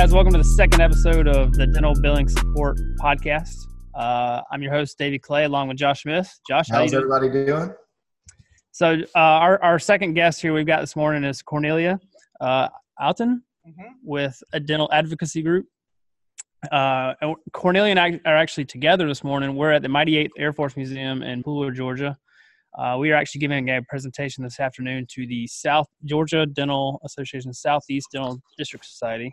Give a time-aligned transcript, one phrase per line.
[0.00, 0.14] guys.
[0.14, 3.54] Welcome to the second episode of the Dental Billing Support Podcast.
[3.94, 6.40] Uh, I'm your host, Davey Clay, along with Josh Smith.
[6.48, 7.12] Josh, How's you doing?
[7.12, 7.74] everybody doing?
[8.70, 12.00] So, uh, our, our second guest here we've got this morning is Cornelia
[12.40, 12.68] uh,
[12.98, 13.42] Outten
[14.02, 15.66] with a dental advocacy group.
[16.72, 19.54] Uh, and Cornelia and I are actually together this morning.
[19.54, 22.16] We're at the Mighty Eighth Air Force Museum in Pooler, Georgia.
[22.78, 27.52] Uh, we are actually giving a presentation this afternoon to the South Georgia Dental Association
[27.52, 29.30] Southeast Dental District Society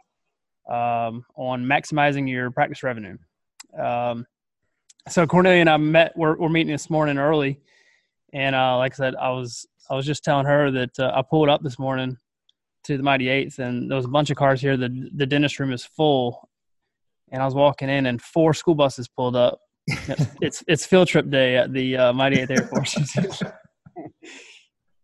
[0.69, 3.17] um, on maximizing your practice revenue.
[3.77, 4.25] Um,
[5.09, 6.13] so Cornelia and I met.
[6.15, 7.59] We're, we're meeting this morning early,
[8.33, 11.21] and uh, like I said, I was I was just telling her that uh, I
[11.21, 12.17] pulled up this morning
[12.83, 14.75] to the Mighty Eighth, and there was a bunch of cars here.
[14.75, 16.49] The the dentist room is full,
[17.31, 19.59] and I was walking in, and four school buses pulled up.
[20.41, 22.97] it's it's field trip day at the uh, Mighty Eighth Air Force.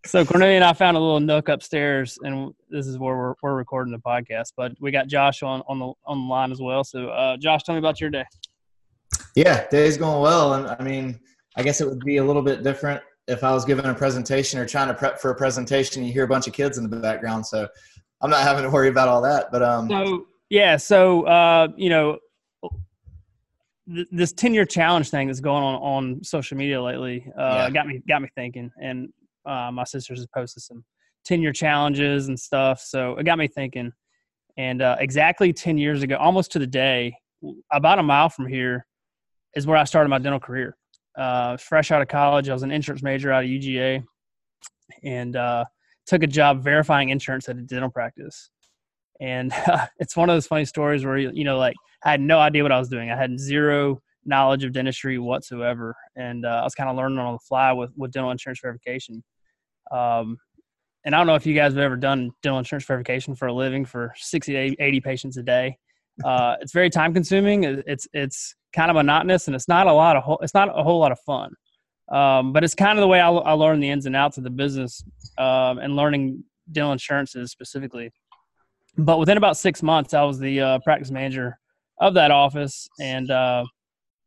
[0.06, 3.56] so Cornelia and I found a little nook upstairs, and this is where we're we're
[3.56, 4.54] recording the podcast.
[4.58, 6.84] But we got Josh on on the on the line as well.
[6.84, 8.26] So uh, Josh, tell me about your day.
[9.36, 11.20] Yeah, day's going well, and I mean,
[11.56, 14.60] I guess it would be a little bit different if I was giving a presentation
[14.60, 16.04] or trying to prep for a presentation.
[16.04, 17.68] You hear a bunch of kids in the background, so
[18.22, 19.52] I'm not having to worry about all that.
[19.52, 22.18] But um, So yeah, so uh, you know,
[23.94, 27.70] th- this ten year challenge thing that's going on on social media lately uh, Yeah.
[27.70, 29.10] got me got me thinking, and
[29.46, 30.84] uh, my sisters have posted some
[31.26, 33.92] ten year challenges and stuff, so it got me thinking.
[34.58, 37.16] And uh, exactly ten years ago, almost to the day,
[37.72, 38.86] about a mile from here,
[39.56, 40.76] is where I started my dental career.
[41.18, 44.04] Uh, fresh out of college, I was an insurance major out of UGA,
[45.04, 45.66] and uh,
[46.06, 48.50] took a job verifying insurance at a dental practice
[49.22, 49.54] and
[50.00, 52.72] it's one of those funny stories where you know like i had no idea what
[52.72, 56.90] i was doing i had zero knowledge of dentistry whatsoever and uh, i was kind
[56.90, 59.24] of learning on the fly with, with dental insurance verification
[59.92, 60.38] um,
[61.06, 63.54] and i don't know if you guys have ever done dental insurance verification for a
[63.54, 65.78] living for 60 to 80 patients a day.
[66.24, 67.64] Uh, it's very time consuming.
[67.64, 70.84] It's it's kind of monotonous and it's not a lot of whole, it's not a
[70.84, 71.54] whole lot of fun.
[72.12, 74.44] Um, but it's kind of the way I, I learned the ins and outs of
[74.44, 75.04] the business
[75.38, 78.12] um, and learning dental insurances specifically.
[78.98, 81.58] But within about six months, I was the uh, practice manager
[82.00, 83.64] of that office, and uh,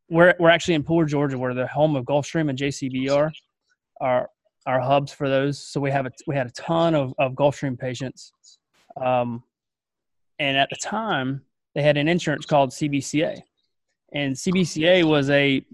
[0.09, 3.31] we're we're actually in Pooler, Georgia, where the home of Gulfstream and JCB are
[4.01, 4.29] are
[4.67, 5.59] our hubs for those.
[5.59, 8.33] So we have a we had a ton of of Gulfstream patients,
[9.01, 9.43] um,
[10.39, 11.43] and at the time
[11.75, 13.41] they had an insurance called CBCA,
[14.13, 15.65] and CBCA was a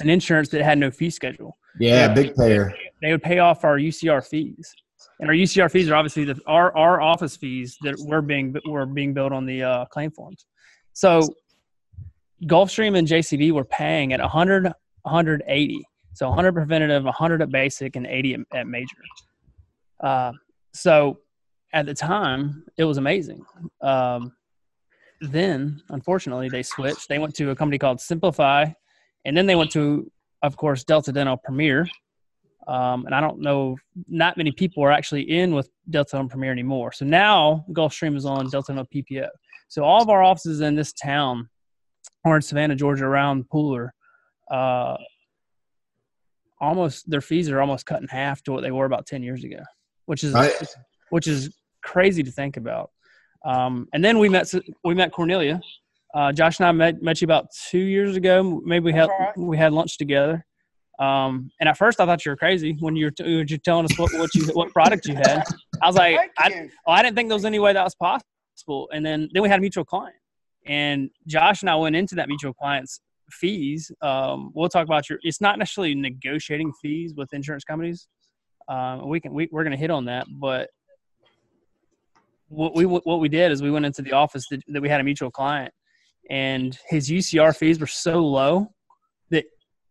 [0.00, 2.74] an insurance that had no fee schedule yeah, big payer.
[3.02, 4.74] they would pay off our UCR fees.
[5.20, 8.86] And our UCR fees are obviously the our, our office fees that we're being were
[8.86, 10.46] being billed on the uh, claim forms.
[10.92, 11.22] So
[12.44, 14.64] Gulfstream and JCB were paying at 100,
[15.02, 15.84] 180.
[16.18, 18.96] So 100 preventative, 100 at basic, and 80 at, at major.
[20.00, 20.32] Uh,
[20.74, 21.20] so
[21.72, 23.44] at the time, it was amazing.
[23.82, 24.32] Um,
[25.20, 27.08] then, unfortunately, they switched.
[27.08, 28.66] They went to a company called Simplify,
[29.26, 30.10] and then they went to,
[30.42, 31.86] of course, Delta Dental Premier.
[32.66, 33.76] Um, and I don't know,
[34.08, 36.90] not many people are actually in with Delta Dental Premier anymore.
[36.90, 39.28] So now Gulfstream is on Delta Dental PPO.
[39.68, 41.48] So all of our offices in this town,
[42.24, 43.90] or in Savannah, Georgia, around Pooler,
[44.50, 44.96] uh,
[46.60, 49.44] almost their fees are almost cut in half to what they were about ten years
[49.44, 49.62] ago,
[50.06, 50.52] which is Right.
[51.10, 52.90] which is crazy to think about.
[53.44, 54.52] Um, and then we met
[54.84, 55.60] we met Cornelia.
[56.14, 58.60] Uh, Josh and I met met you about two years ago.
[58.64, 60.44] Maybe we had That's we had lunch together.
[60.98, 63.44] Um, and at first I thought you were crazy when you were, t- you were
[63.44, 65.44] telling us what, what you what product you had.
[65.80, 66.70] I was like, I, you.
[66.86, 68.88] oh, I didn't think there was any way that was possible.
[68.92, 70.16] And then then we had a mutual client,
[70.66, 73.90] and Josh and I went into that mutual client's fees.
[74.02, 75.18] Um, we'll talk about your.
[75.22, 78.08] It's not necessarily negotiating fees with insurance companies.
[78.68, 80.70] Um, we can we, we're going to hit on that, but
[82.48, 85.00] what we what we did is we went into the office that, that we had
[85.00, 85.72] a mutual client,
[86.30, 88.72] and his UCR fees were so low
[89.30, 89.44] that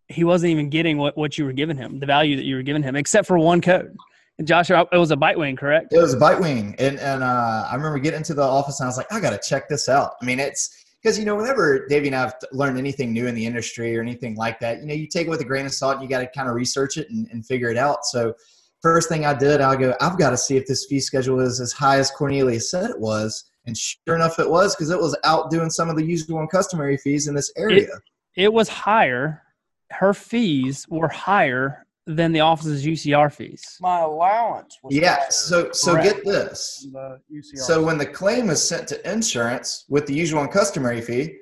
[0.08, 2.64] he wasn't even getting what, what you were giving him, the value that you were
[2.64, 3.96] giving him, except for one code.
[4.44, 5.92] Joshua, it was a bite wing, correct?
[5.92, 8.86] It was a bite wing, and and uh, I remember getting into the office and
[8.86, 10.14] I was like, I got to check this out.
[10.22, 13.36] I mean, it's because you know whenever Davey and I have learned anything new in
[13.36, 15.74] the industry or anything like that, you know, you take it with a grain of
[15.74, 15.94] salt.
[15.94, 18.04] and You got to kind of research it and, and figure it out.
[18.04, 18.34] So
[18.82, 21.62] first thing I did, I go, I've got to see if this fee schedule is
[21.62, 25.16] as high as Cornelia said it was, and sure enough, it was because it was
[25.24, 27.88] outdoing some of the usual and customary fees in this area.
[28.36, 29.44] It was higher.
[29.92, 33.78] Her fees were higher than the office's UCR fees.
[33.82, 35.16] My allowance was yeah.
[35.16, 36.16] higher So so Correct.
[36.16, 36.88] get this.
[36.92, 41.02] than the So when the claim is sent to insurance with the usual and customary
[41.02, 41.36] fee,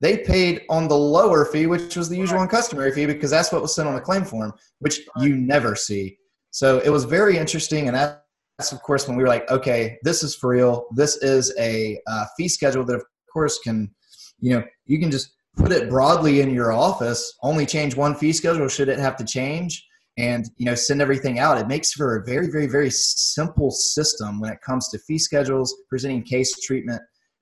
[0.00, 3.52] they paid on the lower fee, which was the usual and customary fee, because that's
[3.52, 6.18] what was sent on the claim form, which you never see.
[6.50, 10.24] So it was very interesting, and that's of course when we were like, okay, this
[10.24, 10.86] is for real.
[10.94, 13.94] This is a uh, fee schedule that, of course, can
[14.40, 17.34] you know you can just put it broadly in your office.
[17.42, 19.84] Only change one fee schedule should it have to change,
[20.18, 21.58] and you know send everything out.
[21.58, 25.74] It makes for a very very very simple system when it comes to fee schedules,
[25.88, 27.00] presenting case treatment.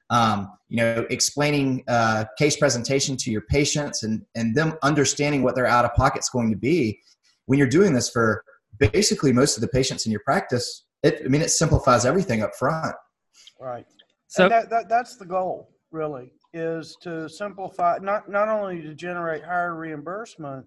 [0.08, 5.56] Um, you know, explaining uh, case presentation to your patients and and them understanding what
[5.56, 7.00] their out of pocket's going to be
[7.46, 8.44] when you're doing this for
[8.78, 12.54] basically most of the patients in your practice it i mean it simplifies everything up
[12.54, 12.94] front
[13.60, 13.86] right
[14.28, 19.42] so that, that, that's the goal really is to simplify not not only to generate
[19.42, 20.66] higher reimbursement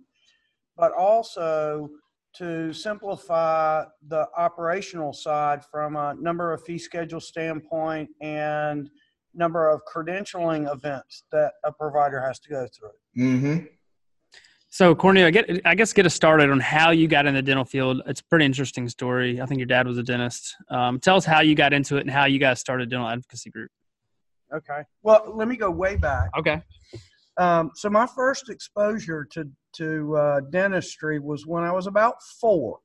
[0.80, 1.90] but also
[2.34, 8.90] to simplify the operational side from a number of fee schedule standpoint and
[9.34, 13.24] number of credentialing events that a provider has to go through.
[13.24, 13.66] Mm-hmm.
[14.72, 17.42] So, Cornel, I get I guess get us started on how you got in the
[17.42, 18.02] dental field.
[18.06, 19.42] It's a pretty interesting story.
[19.42, 20.56] I think your dad was a dentist.
[20.70, 23.50] Um, tell us how you got into it and how you guys started dental advocacy
[23.50, 23.72] group.
[24.54, 24.84] Okay.
[25.02, 26.30] Well, let me go way back.
[26.38, 26.62] Okay.
[27.38, 32.80] Um, so my first exposure to to uh, dentistry was when I was about four,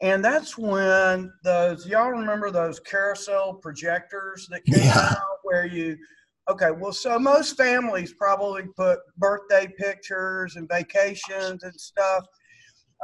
[0.00, 5.16] and that's when those y'all remember those carousel projectors that came yeah.
[5.16, 5.96] out where you
[6.50, 12.24] Okay, well, so most families probably put birthday pictures and vacations and stuff.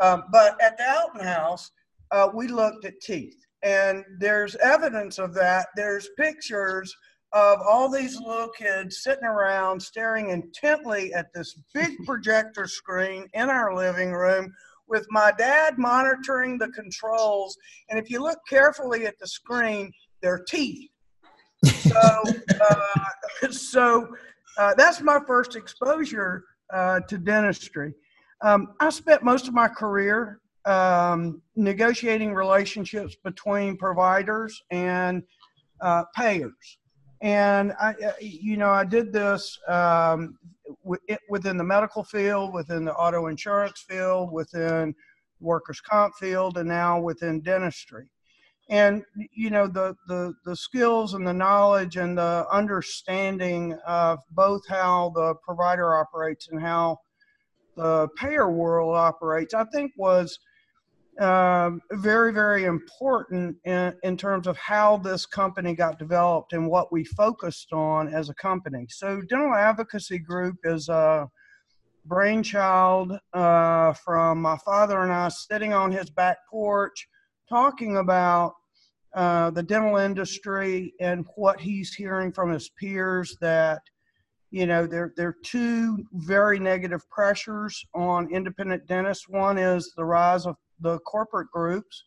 [0.00, 1.70] Um, but at the Outten House,
[2.10, 5.68] uh, we looked at teeth, and there's evidence of that.
[5.76, 6.92] There's pictures
[7.32, 13.50] of all these little kids sitting around staring intently at this big projector screen in
[13.50, 14.52] our living room
[14.88, 17.56] with my dad monitoring the controls.
[17.90, 19.90] And if you look carefully at the screen,
[20.22, 20.88] they're teeth
[21.64, 22.22] so,
[22.60, 23.04] uh,
[23.50, 24.08] so
[24.58, 27.94] uh, that's my first exposure uh, to dentistry.
[28.42, 35.22] Um, I spent most of my career um, negotiating relationships between providers and
[35.80, 36.78] uh, payers.
[37.22, 40.38] And I, uh, you know, I did this um,
[41.28, 44.94] within the medical field, within the auto insurance field, within
[45.40, 48.06] workers' comp field, and now within dentistry.
[48.68, 54.66] And you know the, the the skills and the knowledge and the understanding of both
[54.68, 56.98] how the provider operates and how
[57.76, 60.38] the payer world operates i think was
[61.20, 66.92] um, very very important in, in terms of how this company got developed and what
[66.92, 68.86] we focused on as a company.
[68.90, 71.28] So dental advocacy group is a
[72.04, 77.08] brainchild uh, from my father and i sitting on his back porch
[77.48, 78.54] talking about
[79.16, 83.80] uh, the dental industry and what he's hearing from his peers that
[84.50, 89.28] you know there there are two very negative pressures on independent dentists.
[89.28, 92.04] One is the rise of the corporate groups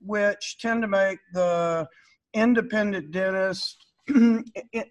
[0.00, 1.86] which tend to make the
[2.34, 4.44] independent dentist in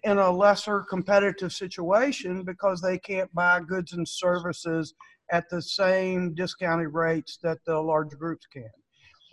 [0.04, 4.94] a lesser competitive situation because they can't buy goods and services
[5.32, 8.68] at the same discounted rates that the large groups can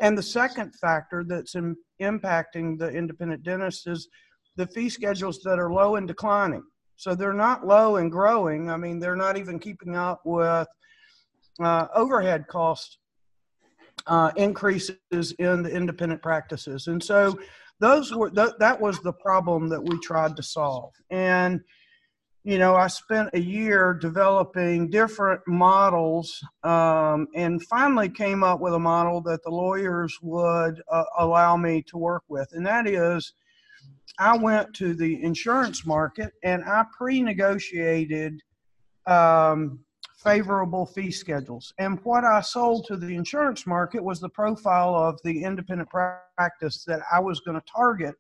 [0.01, 4.07] and the second factor that's in, impacting the independent dentist is
[4.57, 6.63] the fee schedules that are low and declining.
[6.97, 8.69] So they're not low and growing.
[8.69, 10.67] I mean, they're not even keeping up with
[11.61, 12.97] uh, overhead cost
[14.07, 16.87] uh, increases in the independent practices.
[16.87, 17.37] And so
[17.79, 20.93] those were th- that was the problem that we tried to solve.
[21.09, 21.61] And
[22.45, 28.75] you know, I spent a year developing different models um, and finally came up with
[28.75, 32.47] a model that the lawyers would uh, allow me to work with.
[32.51, 33.33] And that is,
[34.19, 38.39] I went to the insurance market and I pre negotiated
[39.07, 39.79] um,
[40.25, 41.73] favorable fee schedules.
[41.77, 46.83] And what I sold to the insurance market was the profile of the independent practice
[46.85, 48.15] that I was going to target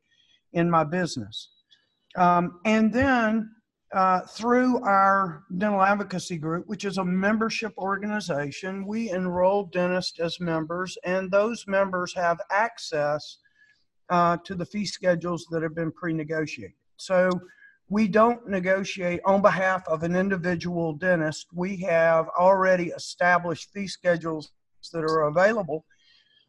[0.53, 1.49] in my business.
[2.15, 3.51] Um, and then
[3.93, 10.39] uh, through our dental advocacy group, which is a membership organization, we enroll dentists as
[10.39, 13.37] members, and those members have access
[14.09, 16.75] uh, to the fee schedules that have been pre negotiated.
[16.97, 17.29] So
[17.89, 21.47] we don't negotiate on behalf of an individual dentist.
[21.53, 24.51] We have already established fee schedules
[24.91, 25.85] that are available.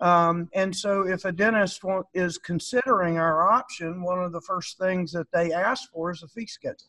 [0.00, 4.78] Um, and so, if a dentist want, is considering our option, one of the first
[4.78, 6.88] things that they ask for is a fee schedule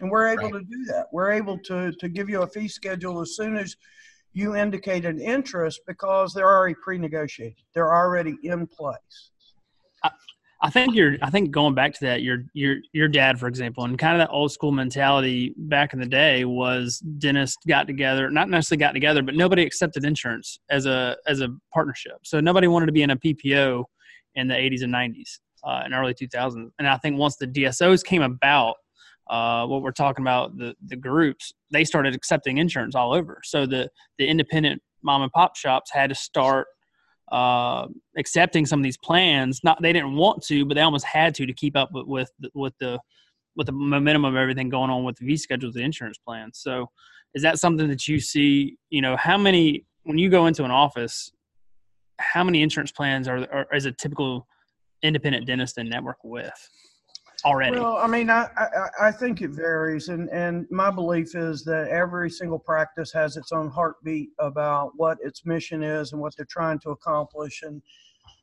[0.00, 0.52] and we're able right.
[0.52, 1.06] to do that.
[1.12, 3.76] We're able to to give you a fee schedule as soon as
[4.32, 7.62] you indicate an interest because they're already pre-negotiated.
[7.74, 9.30] They're already in place.
[10.62, 11.16] I, think you're.
[11.22, 14.26] I think going back to that, your your your dad, for example, and kind of
[14.26, 18.92] that old school mentality back in the day was dentists got together, not necessarily got
[18.92, 22.18] together, but nobody accepted insurance as a as a partnership.
[22.22, 23.84] So nobody wanted to be in a PPO
[24.34, 26.70] in the 80s and 90s uh, and early 2000s.
[26.78, 28.76] And I think once the DSOs came about,
[29.28, 33.40] uh, what we're talking about the the groups, they started accepting insurance all over.
[33.44, 33.88] So the
[34.18, 36.66] the independent mom and pop shops had to start
[37.30, 39.60] uh, accepting some of these plans.
[39.62, 42.30] Not they didn't want to, but they almost had to to keep up with with
[42.40, 42.98] the, with the
[43.56, 46.58] with the momentum of everything going on with the fee schedules, the insurance plans.
[46.62, 46.86] So,
[47.34, 48.76] is that something that you see?
[48.90, 51.30] You know, how many when you go into an office,
[52.18, 54.46] how many insurance plans are, are is a typical
[55.02, 56.68] independent dentist and network with?
[57.44, 57.78] Already?
[57.78, 61.88] Well, I mean, I, I, I think it varies, and and my belief is that
[61.88, 66.46] every single practice has its own heartbeat about what its mission is and what they're
[66.46, 67.82] trying to accomplish, and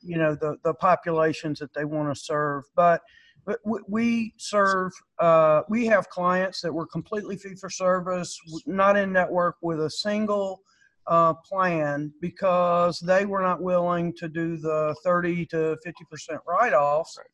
[0.02, 2.64] you know the the populations that they want to serve.
[2.76, 3.02] But
[3.46, 9.12] but we serve uh, we have clients that were completely fee for service, not in
[9.12, 10.62] network with a single.
[11.10, 17.18] Uh, plan because they were not willing to do the 30 to 50 percent write-offs
[17.18, 17.28] right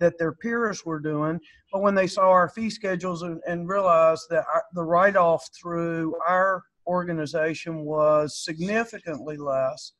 [0.00, 1.38] that their peers were doing.
[1.72, 5.48] But when they saw our fee schedules and, and realized that our, the write off
[5.60, 9.92] through our organization was significantly less,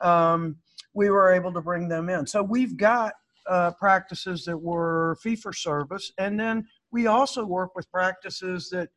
[0.00, 0.56] um,
[0.94, 2.26] we were able to bring them in.
[2.26, 3.12] So we've got
[3.48, 8.88] uh, practices that were fee for service, and then we also work with practices that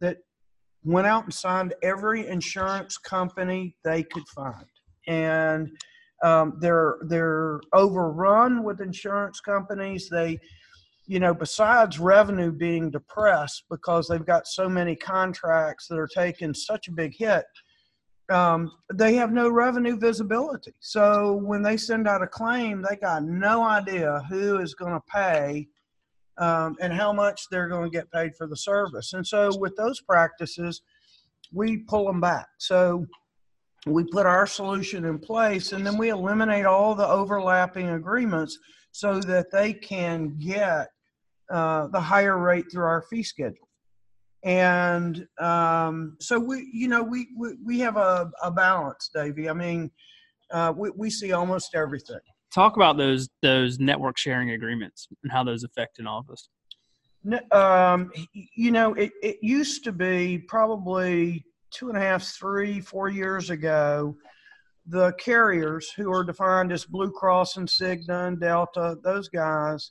[0.00, 0.18] that
[0.84, 4.66] went out and signed every insurance company they could find,
[5.08, 5.70] and
[6.26, 10.08] um, they're they're overrun with insurance companies.
[10.08, 10.40] They,
[11.06, 16.52] you know, besides revenue being depressed because they've got so many contracts that are taking
[16.52, 17.44] such a big hit,
[18.28, 20.74] um, they have no revenue visibility.
[20.80, 25.02] So when they send out a claim, they got no idea who is going to
[25.08, 25.68] pay
[26.38, 29.12] um, and how much they're going to get paid for the service.
[29.12, 30.82] And so with those practices,
[31.52, 32.48] we pull them back.
[32.58, 33.06] So
[33.86, 38.58] we put our solution in place and then we eliminate all the overlapping agreements
[38.90, 40.88] so that they can get
[41.50, 43.68] uh, the higher rate through our fee schedule.
[44.42, 49.48] And um, so we you know we we, we have a, a balance davey.
[49.48, 49.90] I mean
[50.50, 52.20] uh, we, we see almost everything.
[52.52, 56.48] Talk about those those network sharing agreements and how those affect an office.
[57.52, 63.08] Um, you know it, it used to be probably two and a half, three, four
[63.08, 64.16] years ago,
[64.86, 69.90] the carriers who are defined as Blue Cross and Cigna and Delta, those guys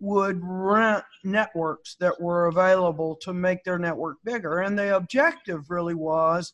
[0.00, 4.60] would rent networks that were available to make their network bigger.
[4.60, 6.52] And the objective really was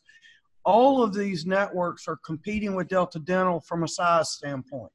[0.65, 4.91] all of these networks are competing with Delta Dental from a size standpoint.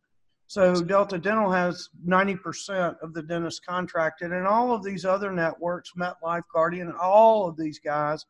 [0.46, 5.90] So Delta Dental has 90% of the dentists contracted, and all of these other networks,
[5.98, 8.24] MetLife, Guardian, all of these guys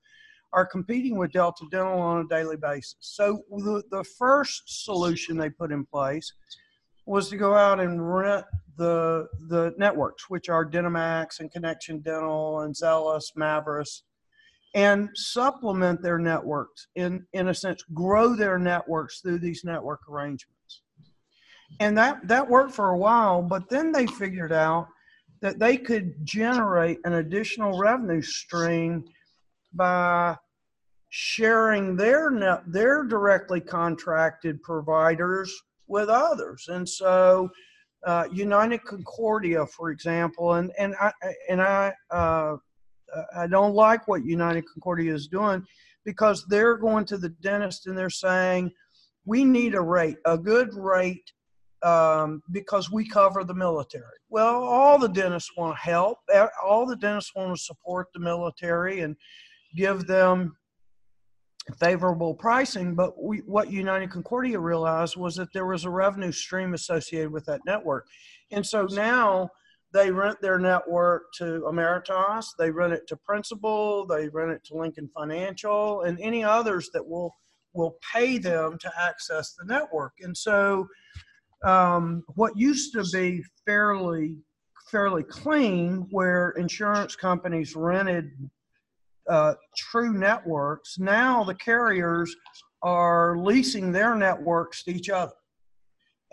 [0.55, 2.97] are competing with Delta Dental on a daily basis.
[3.01, 6.33] So the, the first solution they put in place
[7.07, 8.47] was to go out and rent
[8.77, 14.03] the the networks, which are DenteMax and Connection Dental and Zelis, Maverest,
[14.75, 20.83] and supplement their networks in in a sense, grow their networks through these network arrangements.
[21.81, 24.87] And that that worked for a while, but then they figured out
[25.41, 29.05] that they could generate an additional revenue stream
[29.75, 30.37] by
[31.17, 35.55] sharing their net, their directly contracted providers
[35.87, 36.67] with others.
[36.69, 37.49] And so,
[38.05, 41.13] uh, United Concordia, for example, and and I
[41.49, 42.57] and I uh,
[43.37, 45.65] I don't like what United Concordia is doing
[46.05, 48.73] because they're going to the dentist and they're saying
[49.25, 51.31] we need a rate, a good rate.
[51.85, 54.17] Um, because we cover the military.
[54.31, 56.17] Well, all the dentists want to help.
[56.65, 59.15] All the dentists want to support the military and
[59.77, 60.57] give them
[61.79, 66.75] favorable pricing, but we, what United Concordia realized was that there was a revenue stream
[66.75, 68.07] associated with that network.
[68.51, 69.51] And so now
[69.93, 74.77] they rent their network to Ameritas, they rent it to Principal, they rent it to
[74.77, 77.35] Lincoln Financial, and any others that will
[77.73, 80.13] will pay them to access the network.
[80.21, 80.87] And so
[81.65, 84.37] um, what used to be fairly
[84.91, 88.31] fairly clean, where insurance companies rented
[89.29, 90.99] uh, true networks.
[90.99, 92.35] Now the carriers
[92.83, 95.33] are leasing their networks to each other.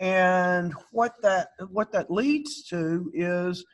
[0.00, 3.64] And what that what that leads to is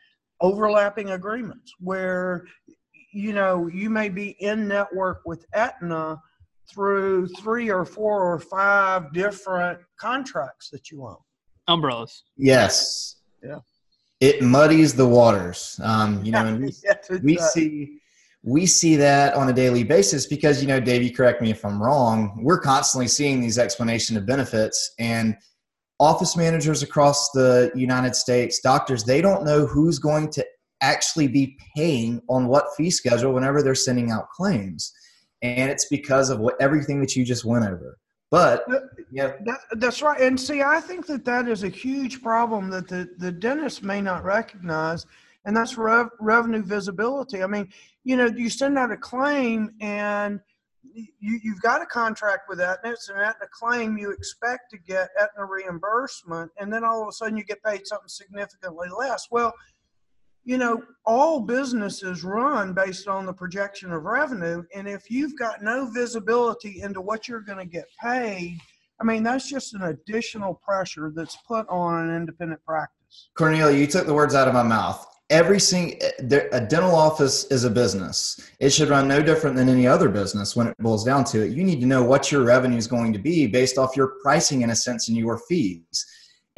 [0.40, 2.44] overlapping agreements where
[3.12, 6.20] you know you may be in network with Aetna
[6.70, 11.16] through three or four or five different contracts that you own.
[11.66, 12.24] Umbrellas.
[12.36, 13.16] Yes.
[13.42, 13.60] Yeah.
[14.20, 15.80] It muddies the waters.
[15.82, 18.00] Um, you know, and we, yes, we see
[18.42, 21.64] we see that on a daily basis because you know dave you correct me if
[21.64, 25.36] i'm wrong we're constantly seeing these explanation of benefits and
[26.00, 30.46] office managers across the United States, doctors, they don't know who's going to
[30.80, 34.92] actually be paying on what fee schedule whenever they're sending out claims.
[35.42, 37.98] And it's because of what everything that you just went over.
[38.30, 38.64] But
[39.10, 40.20] yeah, that, that's right.
[40.20, 44.00] And see, I think that that is a huge problem that the, the dentist may
[44.00, 45.06] not recognize,
[45.48, 47.42] and that's rev, revenue visibility.
[47.42, 47.70] I mean,
[48.04, 50.40] you know, you send out a claim and
[50.92, 52.90] you, you've got a contract with Aetna.
[52.90, 53.96] and an Aetna claim.
[53.96, 57.86] You expect to get Aetna reimbursement, and then all of a sudden you get paid
[57.86, 59.28] something significantly less.
[59.30, 59.54] Well,
[60.44, 64.62] you know, all businesses run based on the projection of revenue.
[64.74, 68.58] And if you've got no visibility into what you're going to get paid,
[69.00, 73.30] I mean, that's just an additional pressure that's put on an independent practice.
[73.34, 75.06] Cornelia, you took the words out of my mouth.
[75.30, 75.98] Every single
[76.52, 78.40] a dental office is a business.
[78.60, 81.52] It should run no different than any other business when it boils down to it.
[81.52, 84.62] You need to know what your revenue is going to be based off your pricing,
[84.62, 86.06] in a sense, and your fees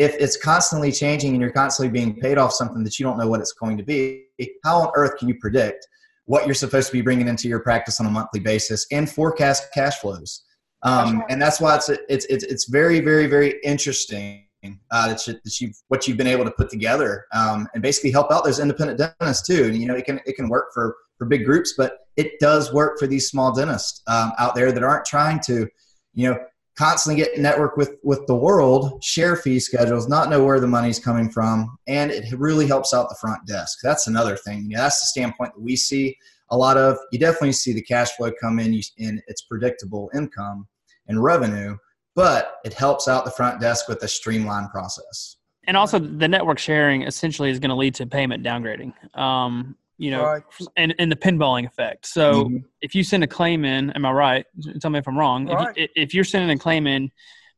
[0.00, 3.28] if it's constantly changing and you're constantly being paid off something that you don't know
[3.28, 4.24] what it's going to be,
[4.64, 5.86] how on earth can you predict
[6.24, 9.68] what you're supposed to be bringing into your practice on a monthly basis and forecast
[9.74, 10.42] cash flows?
[10.82, 14.46] Um, and that's why it's, it's it's it's very very very interesting
[14.90, 18.10] uh, that, you, that you've what you've been able to put together um, and basically
[18.10, 19.64] help out those independent dentists too.
[19.64, 22.72] And you know it can it can work for for big groups, but it does
[22.72, 25.68] work for these small dentists um, out there that aren't trying to
[26.14, 26.38] you know
[26.76, 30.98] constantly get network with with the world share fee schedules not know where the money's
[30.98, 33.78] coming from and it really helps out the front desk.
[33.82, 34.62] That's another thing.
[34.62, 36.16] You know, that's the standpoint that we see
[36.50, 36.98] a lot of.
[37.12, 40.66] You definitely see the cash flow come in you, in its predictable income
[41.08, 41.76] and revenue
[42.14, 46.58] but it helps out the front desk with a streamlined process and also the network
[46.58, 50.42] sharing essentially is going to lead to payment downgrading um, you know, right.
[50.78, 52.06] and, and the pinballing effect.
[52.06, 52.56] So mm-hmm.
[52.80, 54.46] if you send a claim in, am I right?
[54.80, 55.46] Tell me if I'm wrong.
[55.46, 55.76] Right.
[55.76, 57.10] If, you, if you're sending a claim in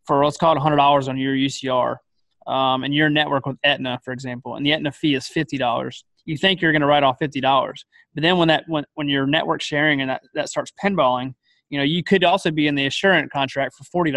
[0.09, 1.99] for let's call it $100 on your UCR,
[2.49, 6.37] um, and your network with Aetna, for example, and the Aetna fee is $50, you
[6.37, 7.41] think you're going to write off $50.
[8.15, 11.35] But then when that when, when your network sharing and that, that starts pinballing,
[11.73, 14.15] you know, you could also be in the Assurant contract for $40,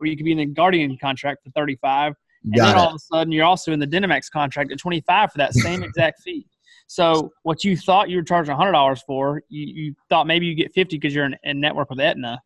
[0.00, 2.78] or you could be in the Guardian contract for 35 and Got then it.
[2.78, 5.82] all of a sudden you're also in the DenteMax contract at 25 for that same
[5.84, 6.46] exact fee.
[6.86, 10.54] So what you thought you were charging hundred dollars for, you, you, thought maybe you
[10.54, 12.40] get fifty because you're in, in, network with Aetna,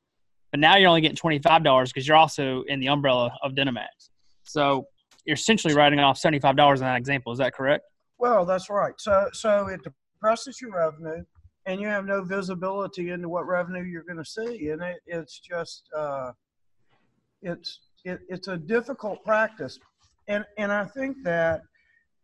[0.50, 3.52] but now you're only getting twenty five dollars because you're also in the umbrella of
[3.52, 4.10] DenteMax.
[4.42, 4.88] So
[5.24, 7.30] you're essentially writing off seventy five dollars in that example.
[7.30, 7.84] Is that correct?
[8.18, 8.94] Well, that's right.
[8.98, 11.22] So so it depresses your revenue,
[11.66, 15.38] and you have no visibility into what revenue you're going to see, and it, it's
[15.38, 16.32] just uh,
[17.42, 19.78] it's it, it's a difficult practice,
[20.28, 21.62] and and I think that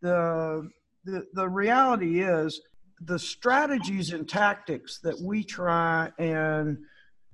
[0.02, 0.68] the
[1.04, 2.60] the, the reality is
[3.02, 6.78] the strategies and tactics that we try and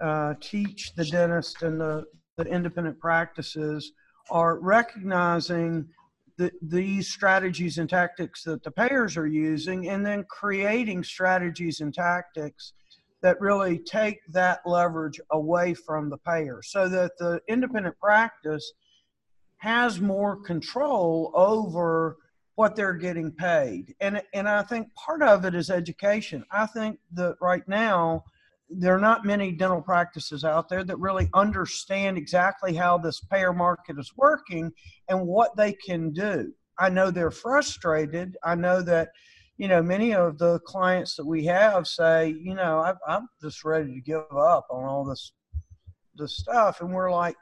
[0.01, 2.05] uh, teach the dentist and the,
[2.37, 3.93] the independent practices
[4.31, 5.89] are recognizing
[6.37, 11.95] the, these strategies and tactics that the payers are using and then creating strategies and
[11.95, 12.73] tactics
[13.23, 18.73] that really take that leverage away from the payer so that the independent practice
[19.59, 22.19] has more control over
[22.57, 23.95] what they're getting paid.
[24.01, 26.45] And and I think part of it is education.
[26.51, 28.25] I think that right now
[28.71, 33.53] there are not many dental practices out there that really understand exactly how this payer
[33.53, 34.73] market is working
[35.09, 36.53] and what they can do.
[36.79, 38.37] I know they're frustrated.
[38.43, 39.11] I know that
[39.59, 43.65] you know many of the clients that we have say, you know, I, I'm just
[43.65, 45.33] ready to give up on all this
[46.17, 47.37] this stuff, and we're like,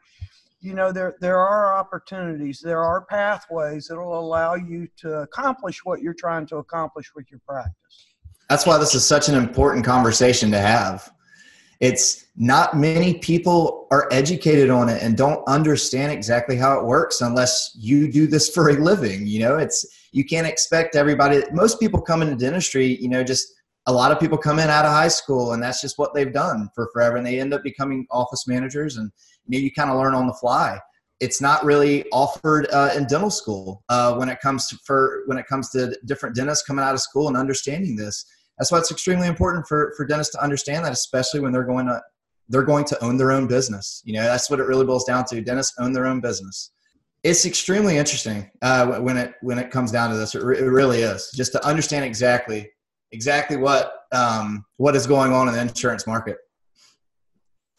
[0.60, 5.84] you know there there are opportunities there are pathways that will allow you to accomplish
[5.84, 8.11] what you're trying to accomplish with your practice
[8.52, 11.10] that's why this is such an important conversation to have.
[11.80, 17.22] It's not many people are educated on it and don't understand exactly how it works
[17.22, 19.56] unless you do this for a living you know?
[19.56, 23.54] It's you can't expect everybody most people come into dentistry you know just
[23.86, 26.32] a lot of people come in out of high school and that's just what they've
[26.32, 29.10] done for forever and they end up becoming office managers and
[29.46, 30.78] you, know, you kind of learn on the fly.
[31.20, 35.38] It's not really offered uh, in dental school uh, when it comes to for when
[35.38, 38.26] it comes to different dentists coming out of school and understanding this
[38.62, 41.86] that's why it's extremely important for for dentists to understand that especially when they're going
[41.86, 42.00] to
[42.48, 45.24] they're going to own their own business you know that's what it really boils down
[45.24, 46.70] to dentists own their own business
[47.24, 50.62] it's extremely interesting uh, when it when it comes down to this it, re- it
[50.62, 52.70] really is just to understand exactly
[53.12, 56.38] exactly what um, what is going on in the insurance market.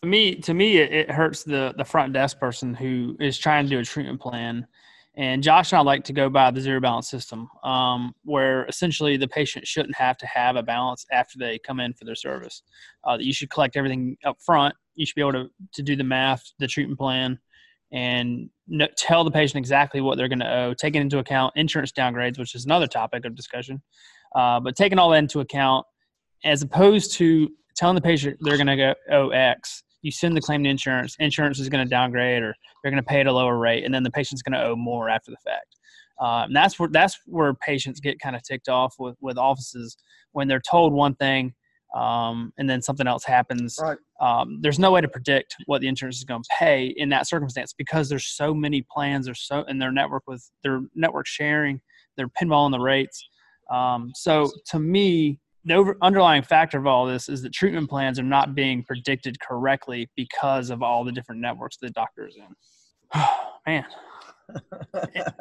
[0.04, 3.66] To me, to me, it, it, hurts the the front desk person who is trying
[3.66, 4.68] to do a treatment plan.
[5.16, 9.16] And Josh and I like to go by the zero balance system, um, where essentially
[9.16, 12.64] the patient shouldn't have to have a balance after they come in for their service.
[13.04, 14.74] Uh, you should collect everything up front.
[14.96, 17.38] You should be able to, to do the math, the treatment plan,
[17.92, 21.92] and no, tell the patient exactly what they're going to owe, taking into account insurance
[21.92, 23.82] downgrades, which is another topic of discussion.
[24.36, 25.86] Uh, but taking all that into account,
[26.44, 30.42] as opposed to telling the patient they're going to go owe X, you send the
[30.42, 31.16] claim to insurance.
[31.20, 33.94] Insurance is going to downgrade, or they're going to pay at a lower rate, and
[33.94, 35.78] then the patient's going to owe more after the fact.
[36.20, 39.98] And that's where that's where patients get kind of ticked off with with offices
[40.34, 41.56] when they're told one thing
[41.94, 43.78] um, and then something else happens.
[43.82, 43.98] Right.
[44.20, 47.28] Um, there's no way to predict what the insurance is going to pay in that
[47.28, 49.26] circumstance because there's so many plans.
[49.26, 51.82] There's so in their network with their network sharing,
[52.18, 53.28] they're pinballing the rates.
[53.72, 58.20] Um, so to me, the over, underlying factor of all this is that treatment plans
[58.20, 63.22] are not being predicted correctly because of all the different networks the doctor is in.
[63.68, 63.86] Man,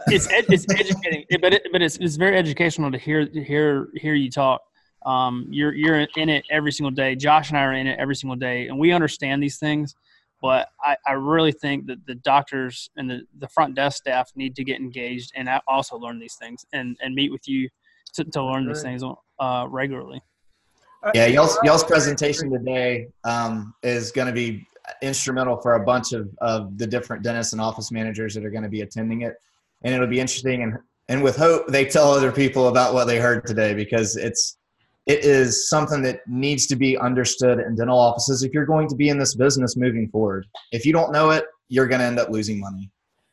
[0.08, 4.30] it's it's educating, but it, but it's it's very educational to hear hear hear you
[4.30, 4.62] talk.
[5.04, 7.16] Um, you're you're in it every single day.
[7.16, 9.94] Josh and I are in it every single day, and we understand these things.
[10.40, 14.56] But I, I really think that the doctors and the, the front desk staff need
[14.56, 17.68] to get engaged and also learn these things and, and meet with you
[18.14, 19.04] to, to learn these things
[19.42, 20.22] uh, regularly.
[21.14, 24.68] Yeah, y'all's y'all's presentation today um, is going to be
[25.02, 28.62] instrumental for a bunch of, of the different dentists and office managers that are going
[28.62, 29.34] to be attending it.
[29.82, 30.62] And it'll be interesting.
[30.62, 30.78] And,
[31.08, 34.58] and with hope, they tell other people about what they heard today because it's,
[35.06, 38.94] it is something that needs to be understood in dental offices if you're going to
[38.94, 40.46] be in this business moving forward.
[40.70, 42.90] If you don't know it, you're going to end up losing money.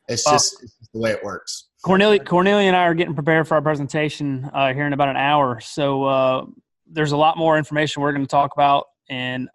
[0.08, 1.66] It's just, it's just the way it works.
[1.82, 5.16] Cornelia, Cornelia and I are getting prepared for our presentation uh, here in about an
[5.16, 5.60] hour.
[5.60, 6.44] So uh,
[6.86, 9.48] there's a lot more information we're going to talk about, and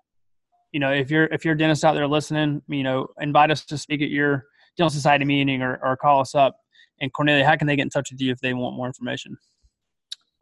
[0.71, 3.63] you know, if you're if you're a dentist out there listening, you know, invite us
[3.65, 6.57] to speak at your dental society meeting or, or call us up.
[6.99, 9.37] And Cornelia, how can they get in touch with you if they want more information?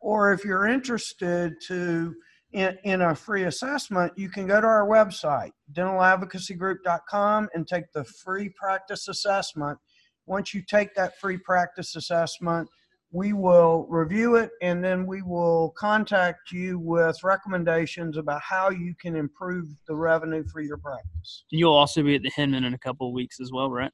[0.00, 2.14] Or if you're interested to
[2.52, 8.04] in, in a free assessment, you can go to our website, dentaladvocacygroup.com, and take the
[8.04, 9.78] free practice assessment.
[10.26, 12.68] Once you take that free practice assessment,
[13.12, 18.94] we will review it and then we will contact you with recommendations about how you
[19.00, 21.44] can improve the revenue for your practice.
[21.50, 23.90] You'll also be at the Hinman in a couple of weeks as well, right?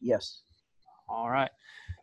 [0.00, 0.42] Yes.
[1.08, 1.50] All right.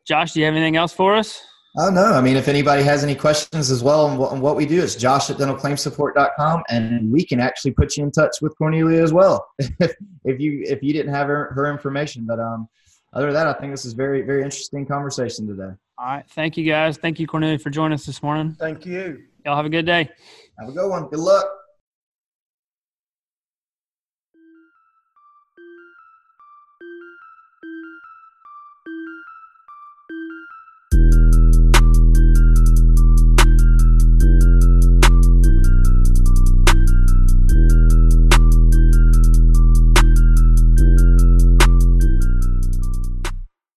[0.06, 1.42] Josh, do you have anything else for us?
[1.76, 2.04] Oh, no.
[2.04, 4.82] I mean, if anybody has any questions as well on what, on what we do,
[4.82, 9.12] it's josh at dentalclaimsupport.com, and we can actually put you in touch with Cornelia as
[9.12, 12.26] well if you if you didn't have her, her information.
[12.28, 12.68] But um,
[13.14, 15.74] other than that, I think this is very, very interesting conversation today.
[15.98, 16.26] All right.
[16.30, 16.98] Thank you, guys.
[16.98, 18.56] Thank you, Cornelia, for joining us this morning.
[18.60, 19.24] Thank you.
[19.44, 20.10] Y'all have a good day.
[20.60, 21.08] Have a good one.
[21.08, 21.46] Good luck.